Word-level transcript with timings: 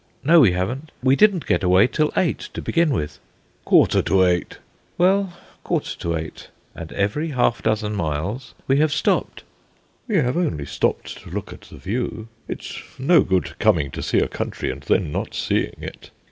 "No, 0.23 0.39
we 0.39 0.53
haven't. 0.53 0.91
We 1.03 1.15
didn't 1.15 1.45
get 1.45 1.61
away 1.61 1.85
till 1.85 2.11
eight, 2.17 2.39
to 2.55 2.61
begin 2.63 2.89
with." 2.89 3.19
"Quarter 3.65 4.01
to 4.01 4.23
eight." 4.25 4.57
"Well, 4.97 5.31
quarter 5.63 5.95
to 5.99 6.15
eight; 6.17 6.49
and 6.73 6.91
every 6.93 7.27
half 7.27 7.61
dozen 7.61 7.95
miles 7.95 8.55
we 8.67 8.77
have 8.77 8.91
stopped." 8.91 9.43
"We 10.07 10.15
have 10.17 10.37
only 10.37 10.65
stopped 10.65 11.21
to 11.21 11.29
look 11.29 11.53
at 11.53 11.61
the 11.61 11.77
view. 11.77 12.29
It's 12.47 12.81
no 12.97 13.21
good 13.21 13.59
coming 13.59 13.91
to 13.91 14.01
see 14.01 14.17
a 14.17 14.27
country, 14.27 14.71
and 14.71 14.81
then 14.81 15.11
not 15.11 15.35
seeing 15.35 15.75
it." 15.77 16.09